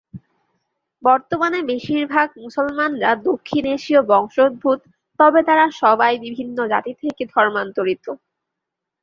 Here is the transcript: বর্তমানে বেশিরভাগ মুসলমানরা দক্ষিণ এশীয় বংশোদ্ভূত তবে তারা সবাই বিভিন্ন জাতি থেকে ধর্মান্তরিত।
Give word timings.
বর্তমানে 1.03 1.59
বেশিরভাগ 1.71 2.27
মুসলমানরা 2.43 3.11
দক্ষিণ 3.27 3.63
এশীয় 3.75 4.01
বংশোদ্ভূত 4.11 4.79
তবে 5.19 5.39
তারা 5.49 5.65
সবাই 5.81 6.13
বিভিন্ন 6.25 6.57
জাতি 6.73 6.93
থেকে 7.01 7.23
ধর্মান্তরিত। 7.33 8.05